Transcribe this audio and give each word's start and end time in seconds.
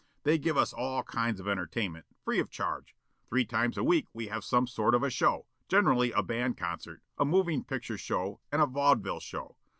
They 0.23 0.39
give 0.39 0.57
us 0.57 0.73
all 0.73 1.03
kinds 1.03 1.39
of 1.39 1.47
entertainment, 1.47 2.07
free 2.25 2.39
of 2.39 2.49
charge. 2.49 2.95
Three 3.29 3.45
times 3.45 3.77
a 3.77 3.83
week 3.83 4.07
we 4.13 4.29
have 4.29 4.43
some 4.43 4.65
sort 4.65 4.95
of 4.95 5.03
a 5.03 5.11
show, 5.11 5.45
generally 5.69 6.11
a 6.11 6.23
band 6.23 6.57
concert, 6.57 7.03
a 7.19 7.23
movin' 7.23 7.63
picture 7.63 7.99
show 7.99 8.41
and 8.51 8.63
a 8.63 8.65
vaudeville 8.65 9.19
show. 9.19 9.57